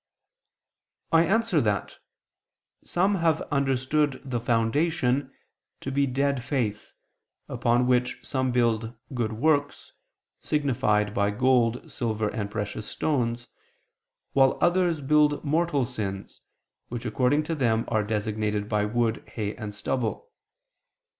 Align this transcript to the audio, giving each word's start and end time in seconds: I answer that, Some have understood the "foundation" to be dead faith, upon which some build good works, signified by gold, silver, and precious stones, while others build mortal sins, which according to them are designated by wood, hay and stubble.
I 1.11 1.25
answer 1.27 1.61
that, 1.61 1.99
Some 2.83 3.13
have 3.17 3.39
understood 3.51 4.19
the 4.25 4.39
"foundation" 4.39 5.31
to 5.79 5.91
be 5.91 6.07
dead 6.07 6.41
faith, 6.41 6.93
upon 7.47 7.85
which 7.85 8.17
some 8.25 8.51
build 8.51 8.95
good 9.13 9.33
works, 9.33 9.91
signified 10.41 11.13
by 11.13 11.29
gold, 11.29 11.91
silver, 11.91 12.29
and 12.29 12.49
precious 12.49 12.87
stones, 12.87 13.49
while 14.33 14.57
others 14.59 15.01
build 15.01 15.43
mortal 15.45 15.85
sins, 15.85 16.41
which 16.89 17.05
according 17.05 17.43
to 17.43 17.53
them 17.53 17.85
are 17.87 18.03
designated 18.03 18.67
by 18.67 18.85
wood, 18.85 19.23
hay 19.27 19.55
and 19.55 19.75
stubble. 19.75 20.31